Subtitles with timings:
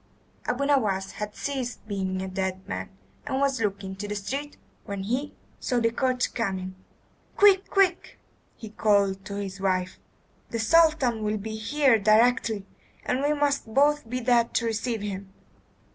[0.47, 2.89] Abu Nowas had ceased being a dead man,
[3.27, 6.73] and was looking into the street when he saw the coach coming.
[7.35, 7.69] "Quick!
[7.69, 8.17] quick!"
[8.55, 9.99] he called to his wife.
[10.49, 12.65] "The Sultan will be here directly,
[13.05, 15.31] and we must both be dead to receive him."